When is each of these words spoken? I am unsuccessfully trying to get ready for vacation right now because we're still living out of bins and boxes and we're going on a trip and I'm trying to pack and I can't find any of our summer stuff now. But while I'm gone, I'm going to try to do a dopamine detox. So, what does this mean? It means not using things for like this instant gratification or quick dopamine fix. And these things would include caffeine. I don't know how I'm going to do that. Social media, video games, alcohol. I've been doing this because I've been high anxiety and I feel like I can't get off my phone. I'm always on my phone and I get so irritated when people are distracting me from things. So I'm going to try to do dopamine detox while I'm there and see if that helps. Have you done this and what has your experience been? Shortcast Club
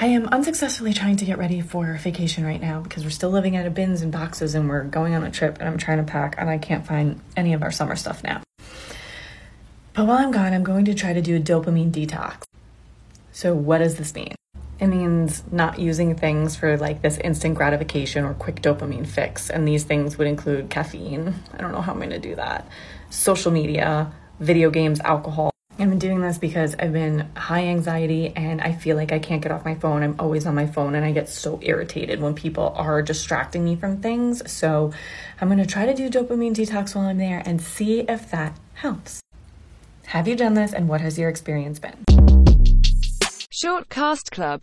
I 0.00 0.06
am 0.06 0.26
unsuccessfully 0.28 0.94
trying 0.94 1.16
to 1.16 1.24
get 1.24 1.38
ready 1.38 1.60
for 1.60 1.92
vacation 1.94 2.44
right 2.44 2.60
now 2.60 2.80
because 2.80 3.02
we're 3.02 3.10
still 3.10 3.30
living 3.30 3.56
out 3.56 3.66
of 3.66 3.74
bins 3.74 4.00
and 4.00 4.12
boxes 4.12 4.54
and 4.54 4.68
we're 4.68 4.84
going 4.84 5.16
on 5.16 5.24
a 5.24 5.30
trip 5.30 5.56
and 5.58 5.68
I'm 5.68 5.76
trying 5.76 5.98
to 5.98 6.04
pack 6.04 6.36
and 6.38 6.48
I 6.48 6.56
can't 6.56 6.86
find 6.86 7.20
any 7.36 7.52
of 7.52 7.64
our 7.64 7.72
summer 7.72 7.96
stuff 7.96 8.22
now. 8.22 8.40
But 9.94 10.06
while 10.06 10.18
I'm 10.18 10.30
gone, 10.30 10.54
I'm 10.54 10.62
going 10.62 10.84
to 10.84 10.94
try 10.94 11.14
to 11.14 11.20
do 11.20 11.34
a 11.34 11.40
dopamine 11.40 11.90
detox. 11.90 12.44
So, 13.32 13.56
what 13.56 13.78
does 13.78 13.96
this 13.96 14.14
mean? 14.14 14.36
It 14.78 14.86
means 14.86 15.42
not 15.50 15.80
using 15.80 16.14
things 16.14 16.54
for 16.54 16.76
like 16.76 17.02
this 17.02 17.18
instant 17.18 17.56
gratification 17.56 18.24
or 18.24 18.34
quick 18.34 18.62
dopamine 18.62 19.04
fix. 19.04 19.50
And 19.50 19.66
these 19.66 19.82
things 19.82 20.16
would 20.16 20.28
include 20.28 20.70
caffeine. 20.70 21.34
I 21.52 21.56
don't 21.56 21.72
know 21.72 21.80
how 21.80 21.90
I'm 21.90 21.98
going 21.98 22.10
to 22.10 22.20
do 22.20 22.36
that. 22.36 22.68
Social 23.10 23.50
media, 23.50 24.12
video 24.38 24.70
games, 24.70 25.00
alcohol. 25.00 25.50
I've 25.80 25.88
been 25.88 26.00
doing 26.00 26.20
this 26.20 26.38
because 26.38 26.74
I've 26.76 26.92
been 26.92 27.28
high 27.36 27.66
anxiety 27.66 28.32
and 28.34 28.60
I 28.60 28.72
feel 28.72 28.96
like 28.96 29.12
I 29.12 29.20
can't 29.20 29.40
get 29.40 29.52
off 29.52 29.64
my 29.64 29.76
phone. 29.76 30.02
I'm 30.02 30.16
always 30.18 30.44
on 30.44 30.56
my 30.56 30.66
phone 30.66 30.96
and 30.96 31.04
I 31.04 31.12
get 31.12 31.28
so 31.28 31.60
irritated 31.62 32.20
when 32.20 32.34
people 32.34 32.72
are 32.76 33.00
distracting 33.00 33.64
me 33.64 33.76
from 33.76 34.00
things. 34.00 34.42
So 34.50 34.92
I'm 35.40 35.46
going 35.46 35.60
to 35.60 35.66
try 35.66 35.86
to 35.86 35.94
do 35.94 36.10
dopamine 36.10 36.52
detox 36.52 36.96
while 36.96 37.06
I'm 37.06 37.18
there 37.18 37.44
and 37.46 37.62
see 37.62 38.00
if 38.00 38.28
that 38.32 38.58
helps. 38.74 39.20
Have 40.06 40.26
you 40.26 40.34
done 40.34 40.54
this 40.54 40.72
and 40.72 40.88
what 40.88 41.00
has 41.00 41.16
your 41.16 41.28
experience 41.28 41.78
been? 41.78 42.04
Shortcast 43.60 44.30
Club 44.30 44.56